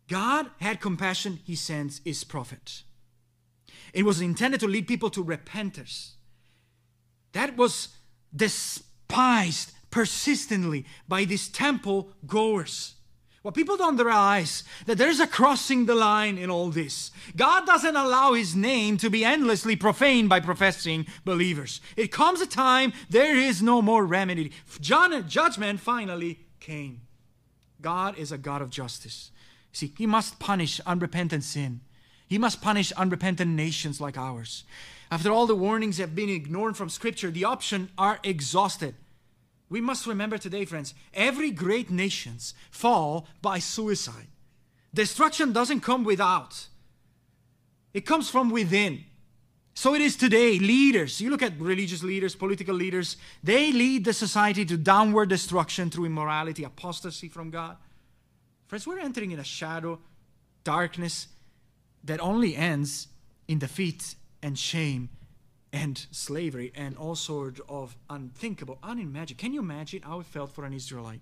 [0.07, 2.83] God had compassion, he sends his prophet.
[3.93, 6.17] It was intended to lead people to repentance.
[7.31, 7.89] That was
[8.35, 12.93] despised persistently by these temple goers.
[13.41, 17.09] What people don't realize that there's a crossing the line in all this.
[17.35, 21.81] God doesn't allow his name to be endlessly profaned by professing believers.
[21.95, 24.51] It comes a time there is no more remedy.
[24.79, 27.01] John, judgment finally came.
[27.81, 29.31] God is a God of justice.
[29.71, 31.81] See, he must punish unrepentant sin.
[32.27, 34.63] He must punish unrepentant nations like ours.
[35.09, 38.93] After all the warnings have been ignored from Scripture, the options are exhausted.
[39.69, 44.27] We must remember today, friends, every great nations fall by suicide.
[44.93, 46.67] Destruction doesn't come without.
[47.93, 49.03] It comes from within.
[49.73, 50.57] So it is today.
[50.57, 55.89] Leaders, you look at religious leaders, political leaders, they lead the society to downward destruction
[55.89, 57.77] through immorality, apostasy from God.
[58.67, 59.99] Friends, we're entering in a shadow,
[60.63, 61.27] darkness
[62.03, 63.07] that only ends
[63.47, 65.09] in defeat and shame
[65.73, 69.41] and slavery and all sorts of unthinkable, unimaginable.
[69.41, 71.21] Can you imagine how it felt for an Israelite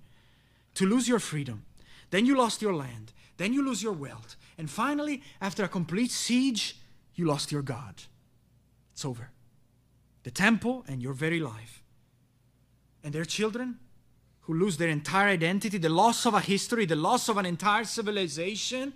[0.75, 1.65] to lose your freedom?
[2.11, 3.13] Then you lost your land.
[3.37, 4.35] Then you lose your wealth.
[4.57, 6.77] And finally, after a complete siege,
[7.15, 8.03] you lost your God.
[8.93, 9.31] It's over.
[10.23, 11.83] The temple and your very life.
[13.03, 13.79] And their children
[14.41, 17.83] who lose their entire identity, the loss of a history, the loss of an entire
[17.83, 18.93] civilization,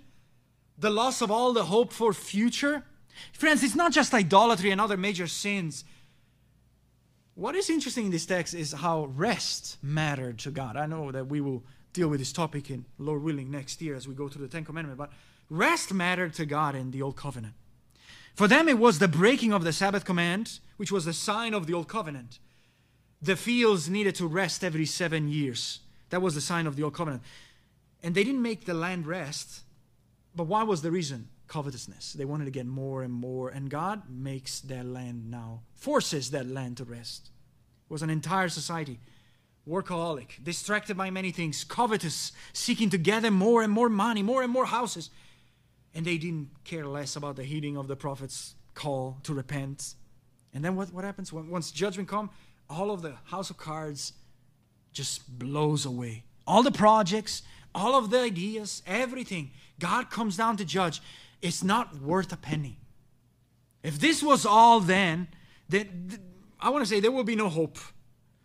[0.78, 2.84] the loss of all the hope for future
[3.32, 5.84] Friends, it's not just idolatry and other major sins.
[7.34, 10.76] What is interesting in this text is how rest mattered to God.
[10.76, 14.06] I know that we will deal with this topic in Lord willing next year as
[14.06, 15.10] we go through the Ten Commandments, but
[15.48, 17.54] rest mattered to God in the Old Covenant.
[18.34, 21.66] For them, it was the breaking of the Sabbath command, which was the sign of
[21.66, 22.38] the Old Covenant.
[23.20, 25.80] The fields needed to rest every seven years.
[26.10, 27.22] That was the sign of the Old Covenant.
[28.02, 29.60] And they didn't make the land rest.
[30.34, 31.28] But what was the reason?
[31.50, 32.12] Covetousness.
[32.12, 36.46] They wanted to get more and more, and God makes that land now, forces that
[36.46, 37.30] land to rest.
[37.88, 39.00] It was an entire society,
[39.68, 44.52] workaholic, distracted by many things, covetous, seeking to gather more and more money, more and
[44.52, 45.10] more houses.
[45.92, 49.94] And they didn't care less about the heeding of the prophet's call to repent.
[50.54, 51.32] And then what, what happens?
[51.32, 52.30] Once judgment comes,
[52.68, 54.12] all of the house of cards
[54.92, 56.22] just blows away.
[56.46, 57.42] All the projects,
[57.74, 59.50] all of the ideas, everything.
[59.80, 61.02] God comes down to judge
[61.42, 62.78] it's not worth a penny.
[63.82, 65.28] If this was all then,
[65.68, 66.18] then
[66.60, 67.78] I want to say there will be no hope.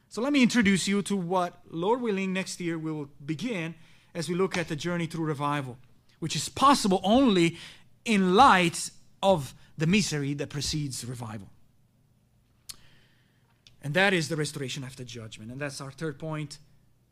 [0.07, 3.75] So let me introduce you to what, Lord willing, next year we will begin
[4.13, 5.77] as we look at the journey through revival,
[6.19, 7.57] which is possible only
[8.05, 11.49] in light of the misery that precedes revival.
[13.81, 15.51] And that is the restoration after judgment.
[15.51, 16.59] And that's our third point.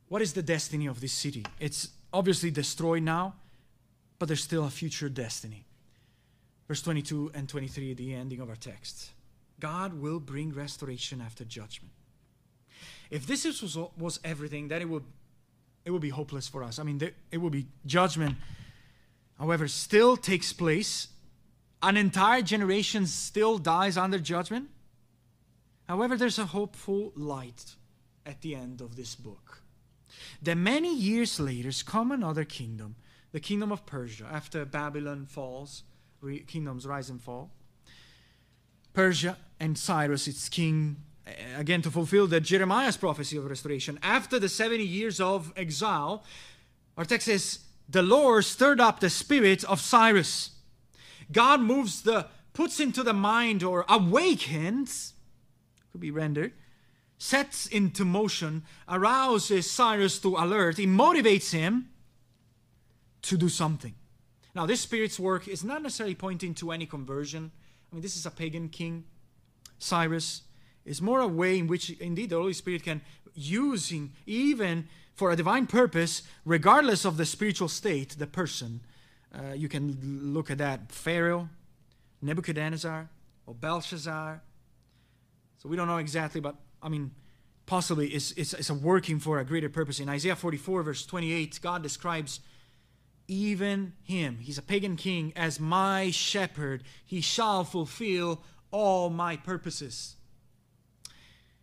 [0.08, 1.46] What is the destiny of this city?
[1.60, 3.36] It's obviously destroyed now,
[4.18, 5.66] but there's still a future destiny.
[6.68, 9.12] Verse 22 and 23, the ending of our text.
[9.60, 11.94] God will bring restoration after judgment.
[13.10, 15.04] If this is, was, was everything, then it would,
[15.86, 16.80] it would be hopeless for us.
[16.80, 18.38] I mean, there, it would be judgment.
[19.38, 21.10] However, still takes place.
[21.82, 24.70] An entire generation still dies under judgment.
[25.88, 27.76] However, there's a hopeful light
[28.26, 29.62] at the end of this book.
[30.42, 32.96] Then many years later come another kingdom,
[33.32, 35.84] the kingdom of Persia, after Babylon falls
[36.48, 37.52] kingdoms rise and fall.
[38.94, 44.00] Persia and Cyrus, its king, eh, again to fulfill the Jeremiah's prophecy of restoration.
[44.04, 46.24] After the 70 years of exile,
[46.98, 47.60] our text says,
[47.90, 50.52] the Lord stirred up the spirit of Cyrus.
[51.32, 55.14] God moves the, puts into the mind or awakens,
[55.92, 56.54] could be rendered,
[57.18, 61.90] sets into motion, arouses Cyrus to alert, he motivates him
[63.24, 63.96] to do something.
[64.56, 67.52] Now, this Spirit's work is not necessarily pointing to any conversion.
[67.92, 69.06] I mean, this is a pagan king,
[69.80, 70.44] Cyrus.
[70.86, 73.02] Is more a way in which, indeed, the Holy Spirit can
[73.36, 78.82] using even for a divine purpose, regardless of the spiritual state, the person.
[79.34, 79.98] Uh, you can
[80.34, 81.50] look at that Pharaoh,
[82.22, 83.10] Nebuchadnezzar,
[83.46, 84.42] or Belshazzar.
[85.58, 87.12] So we don't know exactly, but I mean,
[87.66, 90.00] possibly it's, it's, is a working for a greater purpose.
[90.00, 92.40] In Isaiah 44, verse 28, God describes
[93.28, 96.84] even him, he's a pagan king, as my shepherd.
[97.06, 100.16] He shall fulfill all my purposes.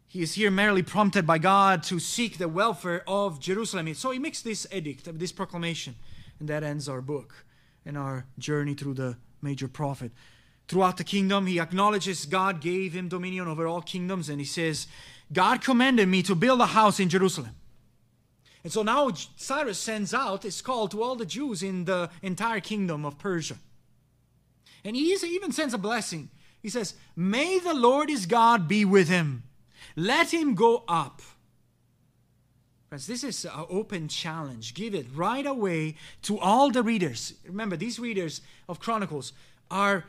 [0.06, 3.94] He is here merely prompted by God to seek the welfare of Jerusalem.
[3.94, 5.94] So he makes this edict, this proclamation,
[6.40, 7.44] and that ends our book
[7.86, 10.10] and our journey through the major prophet.
[10.66, 14.86] Throughout the kingdom, he acknowledges God gave him dominion over all kingdoms, and he says,
[15.32, 17.54] God commanded me to build a house in Jerusalem.
[18.62, 22.60] And so now Cyrus sends out his call to all the Jews in the entire
[22.60, 23.56] kingdom of Persia.
[24.84, 26.30] And he even sends a blessing.
[26.62, 29.44] He says, May the Lord his God be with him
[29.96, 31.22] let him go up.
[32.88, 34.74] Friends, this is an open challenge.
[34.74, 37.34] Give it right away to all the readers.
[37.46, 39.32] Remember, these readers of Chronicles
[39.70, 40.06] are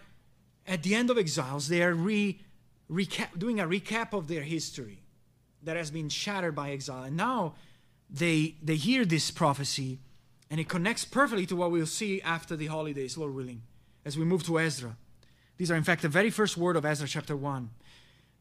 [0.66, 1.68] at the end of exiles.
[1.68, 2.40] They are re,
[2.90, 5.04] recap, doing a recap of their history
[5.64, 7.04] that has been shattered by exile.
[7.04, 7.54] And now
[8.12, 10.00] they, they hear this prophecy,
[10.50, 13.62] and it connects perfectly to what we'll see after the holidays, Lord willing,
[14.04, 14.98] as we move to Ezra.
[15.58, 17.70] These are, in fact, the very first word of Ezra chapter 1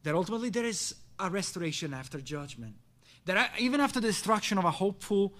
[0.03, 2.75] that ultimately there is a restoration after judgment.
[3.25, 5.35] That even after the destruction of a hopeful,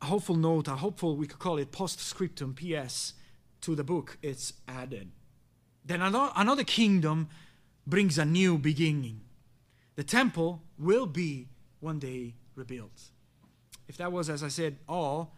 [0.00, 3.14] a hopeful note, a hopeful, we could call it postscriptum, PS,
[3.62, 5.10] to the book, it's added.
[5.84, 7.28] Then another kingdom
[7.86, 9.22] brings a new beginning.
[9.96, 11.48] The temple will be
[11.80, 13.10] one day rebuilt.
[13.88, 15.34] If that was, as I said, all,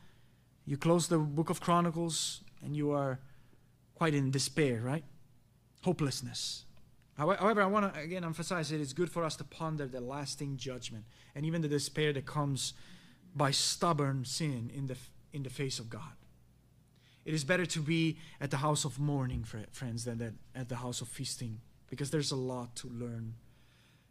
[0.64, 3.20] you close the book of Chronicles and you are
[3.94, 5.05] quite in despair, right?
[5.83, 6.64] Hopelessness.
[7.16, 10.59] However, I want to again emphasize it is good for us to ponder the lasting
[10.59, 12.74] judgment and even the despair that comes
[13.35, 14.96] by stubborn sin in the,
[15.33, 16.12] in the face of God.
[17.24, 21.00] It is better to be at the house of mourning, friends, than at the house
[21.00, 23.35] of feasting because there's a lot to learn.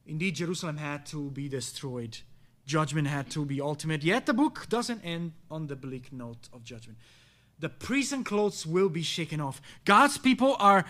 [0.05, 2.17] Indeed, Jerusalem had to be destroyed,
[2.65, 6.63] judgment had to be ultimate, yet the book doesn't end on the bleak note of
[6.63, 6.97] judgment
[7.59, 9.61] the prison clothes will be shaken off.
[9.85, 10.85] God's people are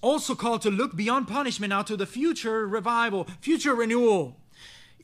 [0.00, 4.36] also called to look beyond punishment now to the future revival, future renewal.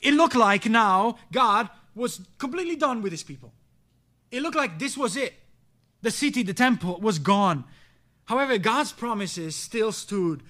[0.00, 3.52] It looked like now God was completely done with his people.
[4.30, 5.34] It looked like this was it.
[6.02, 7.64] The city, the temple was gone.
[8.26, 10.42] However, God's promises still stood.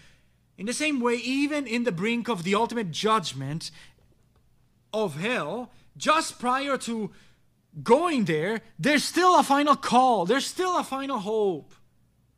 [0.57, 3.71] In the same way, even in the brink of the ultimate judgment
[4.93, 7.11] of hell, just prior to
[7.83, 11.75] going there, there's still a final call, there's still a final hope.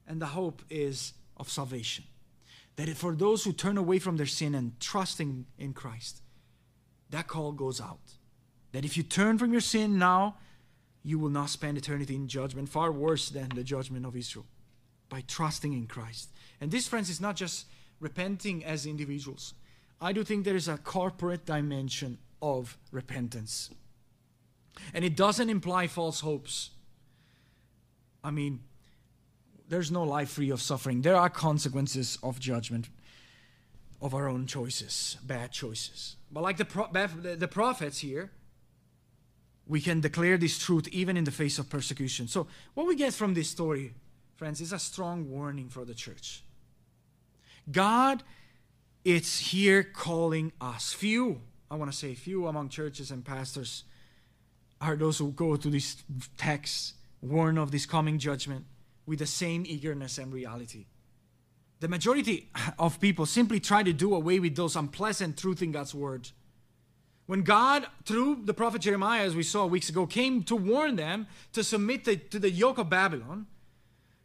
[0.06, 2.04] And the hope is of salvation.
[2.76, 6.22] That for those who turn away from their sin and trusting in Christ,
[7.10, 8.16] that call goes out.
[8.72, 10.36] That if you turn from your sin now,
[11.02, 14.46] you will not spend eternity in judgment, far worse than the judgment of Israel,
[15.08, 16.30] by trusting in Christ.
[16.60, 17.66] And this, friends, is not just
[18.00, 19.54] repenting as individuals.
[20.00, 23.70] I do think there is a corporate dimension of repentance.
[24.92, 26.70] And it doesn't imply false hopes.
[28.22, 28.60] I mean,
[29.68, 31.02] there's no life free of suffering.
[31.02, 32.88] There are consequences of judgment
[34.00, 36.16] of our own choices, bad choices.
[36.30, 38.30] But like the, pro- the prophets here,
[39.66, 42.28] we can declare this truth even in the face of persecution.
[42.28, 43.94] So, what we get from this story,
[44.36, 46.42] friends, is a strong warning for the church.
[47.70, 48.22] God
[49.04, 50.92] is here calling us.
[50.92, 51.40] Few,
[51.74, 53.82] I want to say, few among churches and pastors
[54.80, 55.96] are those who go to this
[56.36, 58.64] text, warn of this coming judgment
[59.06, 60.86] with the same eagerness and reality.
[61.80, 65.96] The majority of people simply try to do away with those unpleasant truths in God's
[65.96, 66.30] word.
[67.26, 71.26] When God, through the prophet Jeremiah, as we saw weeks ago, came to warn them
[71.54, 73.46] to submit the, to the yoke of Babylon,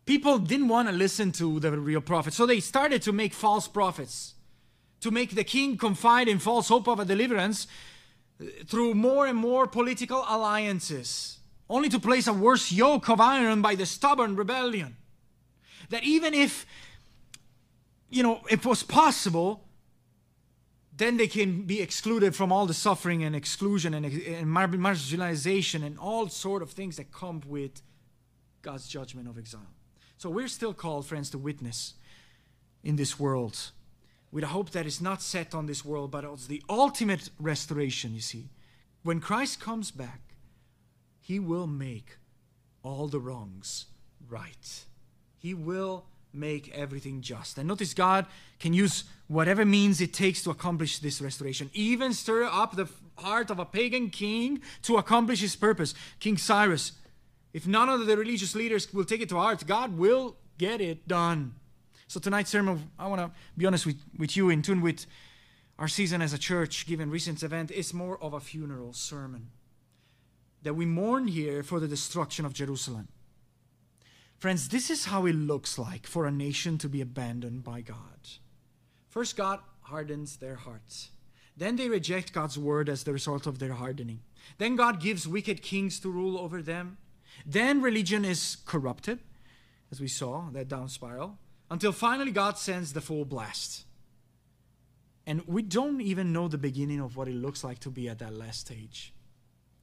[0.05, 2.33] people didn't want to listen to the real prophet.
[2.33, 4.35] So they started to make false prophets,
[5.01, 7.67] to make the king confide in false hope of a deliverance
[8.41, 13.61] uh, through more and more political alliances, only to place a worse yoke of iron
[13.61, 14.95] by the stubborn rebellion.
[15.89, 16.65] That even if,
[18.09, 19.65] you know, it was possible,
[20.95, 25.97] then they can be excluded from all the suffering and exclusion and, and marginalization and
[25.97, 27.81] all sort of things that come with
[28.61, 29.73] God's judgment of exile.
[30.17, 31.93] So we're still called, friends, to witness
[32.83, 33.71] in this world
[34.31, 38.13] with a hope that is not set on this world, but it's the ultimate restoration,
[38.13, 38.49] you see.
[39.03, 40.21] When Christ comes back,
[41.19, 42.17] he will make
[42.83, 43.85] all the wrongs
[44.27, 44.85] right.
[45.37, 47.57] He will make everything just.
[47.57, 48.25] And notice God
[48.59, 53.49] can use whatever means it takes to accomplish this restoration, even stir up the heart
[53.49, 55.93] of a pagan king to accomplish his purpose.
[56.19, 56.93] King Cyrus,
[57.53, 61.07] if none of the religious leaders will take it to heart, God will get it
[61.07, 61.55] done.
[62.09, 65.05] So tonight's sermon, I want to be honest with, with you, in tune with
[65.77, 69.51] our season as a church, given recent event, is more of a funeral sermon.
[70.63, 73.09] That we mourn here for the destruction of Jerusalem.
[74.39, 78.27] Friends, this is how it looks like for a nation to be abandoned by God.
[79.07, 81.11] First, God hardens their hearts.
[81.55, 84.21] Then they reject God's word as the result of their hardening.
[84.57, 86.97] Then God gives wicked kings to rule over them.
[87.45, 89.19] Then religion is corrupted,
[89.91, 91.37] as we saw, that down spiral,
[91.69, 93.85] until finally God sends the full blast.
[95.25, 98.19] And we don't even know the beginning of what it looks like to be at
[98.19, 99.13] that last stage.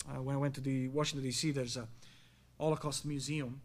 [0.08, 1.86] Uh, when I went to the Washington D.C., there's a
[2.58, 3.60] Holocaust museum.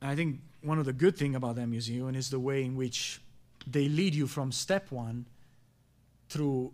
[0.00, 2.76] And I think one of the good thing about that museum is the way in
[2.76, 3.20] which
[3.66, 5.26] they lead you from step one
[6.28, 6.72] through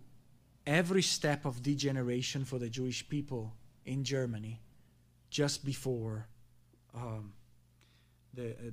[0.65, 3.53] every step of degeneration for the Jewish people
[3.85, 4.59] in Germany
[5.29, 6.27] just before
[6.95, 7.33] um,
[8.33, 8.71] the, uh,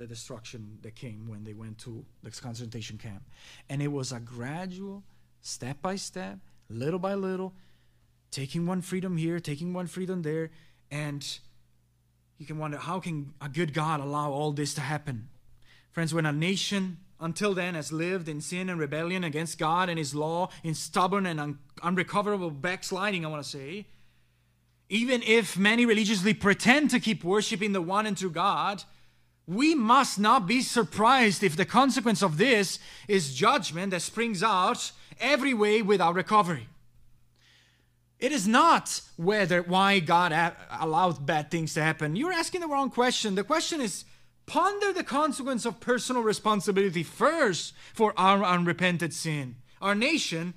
[0.00, 3.22] the destruction that came when they went to the concentration camp.
[3.68, 5.04] And it was a gradual,
[5.42, 6.38] step by step,
[6.70, 7.52] little by little,
[8.30, 10.50] taking one freedom here, taking one freedom there,
[10.90, 11.38] and
[12.38, 15.28] you can wonder how can a good God allow all this to happen?
[15.90, 19.98] Friends, when a nation until then has lived in sin and rebellion against God and
[19.98, 23.86] His law, in stubborn and un- unrecoverable backsliding, I want to say.
[24.88, 28.82] Even if many religiously pretend to keep worshiping the one and true God,
[29.50, 32.78] we must not be surprised if the consequence of this
[33.08, 36.68] is judgment that springs out every way without recovery.
[38.20, 40.32] It is not whether why God
[40.70, 42.14] allowed bad things to happen.
[42.14, 43.34] You're asking the wrong question.
[43.34, 44.04] The question is
[44.46, 49.56] ponder the consequence of personal responsibility first for our unrepented sin.
[49.82, 50.54] Our nation,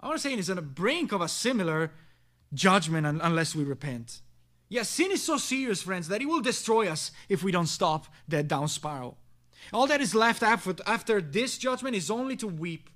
[0.00, 1.90] I want to say, is on the brink of a similar
[2.54, 4.20] judgment unless we repent.
[4.68, 8.06] Yes, sin is so serious, friends, that it will destroy us if we don't stop
[8.28, 9.16] that down spiral.
[9.72, 12.90] All that is left after, this judgment is only to weep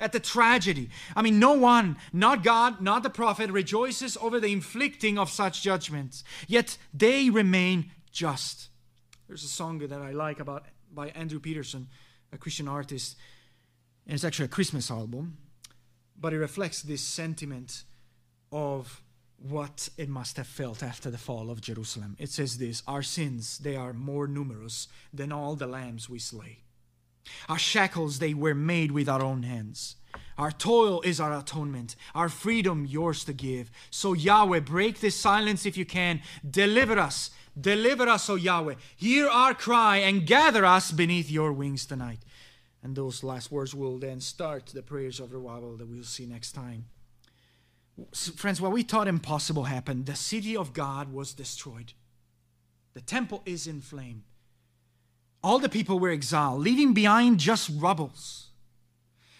[0.00, 0.90] at the tragedy.
[1.14, 5.62] I mean, no one, not God, not the prophet, rejoices over the inflicting of such
[5.62, 8.68] judgments, yet they remain just.
[9.28, 11.88] There's a song that I like about by Andrew Peterson,
[12.32, 13.16] a Christian artist,
[14.06, 15.38] and it's actually a Christmas album,
[16.18, 17.84] but it reflects this sentiment
[18.50, 19.02] of
[19.38, 22.16] what it must have felt after the fall of Jerusalem.
[22.18, 26.58] It says this Our sins, they are more numerous than all the lambs we slay.
[27.48, 29.96] Our shackles, they were made with our own hands.
[30.38, 33.70] Our toil is our atonement, our freedom yours to give.
[33.90, 36.20] So, Yahweh, break this silence if you can.
[36.48, 38.74] Deliver us Deliver us, O Yahweh.
[38.96, 42.20] Hear our cry and gather us beneath your wings tonight.
[42.82, 46.52] And those last words will then start the prayers of revival that we'll see next
[46.52, 46.84] time.
[48.14, 50.06] Friends, what we thought impossible happened.
[50.06, 51.92] The city of God was destroyed,
[52.94, 54.24] the temple is in flame.
[55.42, 58.48] All the people were exiled, leaving behind just rubbles.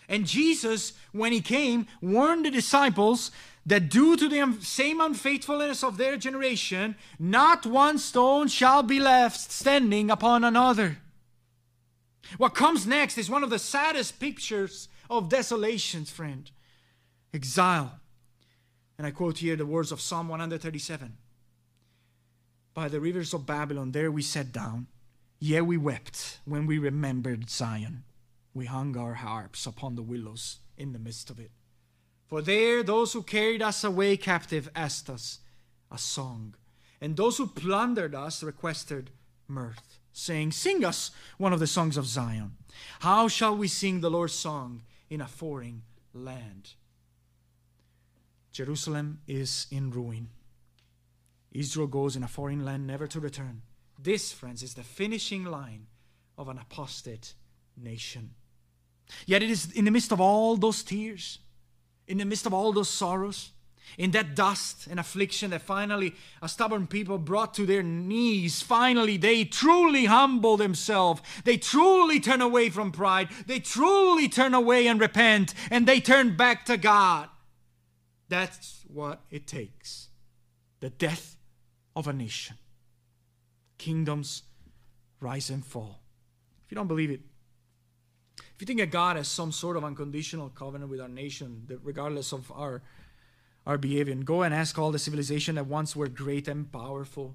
[0.08, 3.32] And Jesus, when he came, warned the disciples
[3.64, 9.50] that due to the same unfaithfulness of their generation, not one stone shall be left
[9.50, 10.98] standing upon another.
[12.38, 16.50] What comes next is one of the saddest pictures of desolations, friend
[17.34, 18.00] exile.
[18.98, 21.16] And I quote here the words of Psalm 137
[22.72, 24.86] By the rivers of Babylon, there we sat down,
[25.38, 28.04] yea, we wept when we remembered Zion.
[28.54, 31.50] We hung our harps upon the willows in the midst of it.
[32.26, 35.40] For there those who carried us away captive asked us
[35.90, 36.54] a song,
[37.00, 39.10] and those who plundered us requested
[39.46, 42.52] mirth, saying, Sing us one of the songs of Zion.
[43.00, 45.82] How shall we sing the Lord's song in a foreign
[46.14, 46.72] land?
[48.56, 50.30] Jerusalem is in ruin.
[51.52, 53.60] Israel goes in a foreign land never to return.
[54.02, 55.88] This, friends, is the finishing line
[56.38, 57.34] of an apostate
[57.76, 58.30] nation.
[59.26, 61.38] Yet it is in the midst of all those tears,
[62.08, 63.50] in the midst of all those sorrows,
[63.98, 69.18] in that dust and affliction that finally a stubborn people brought to their knees, finally
[69.18, 71.20] they truly humble themselves.
[71.44, 73.28] They truly turn away from pride.
[73.46, 77.28] They truly turn away and repent, and they turn back to God.
[78.28, 80.08] That's what it takes
[80.80, 81.36] the death
[81.94, 82.56] of a nation.
[83.78, 84.42] Kingdoms
[85.20, 86.00] rise and fall.
[86.64, 87.20] If you don't believe it,
[88.38, 91.78] if you think that God has some sort of unconditional covenant with our nation, that
[91.82, 92.82] regardless of our
[93.66, 97.34] our behavior, go and ask all the civilization that once were great and powerful,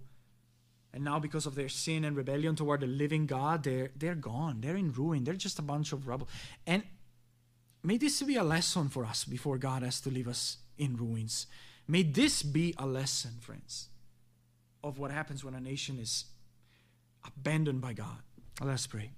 [0.93, 4.61] and now because of their sin and rebellion toward the living God, they're they're gone.
[4.61, 5.23] They're in ruin.
[5.23, 6.29] They're just a bunch of rubble.
[6.65, 6.83] And
[7.83, 11.45] may this be a lesson for us before God has to leave us in ruins.
[11.87, 13.89] May this be a lesson, friends,
[14.83, 16.25] of what happens when a nation is
[17.25, 18.23] abandoned by God.
[18.59, 19.11] Let us pray.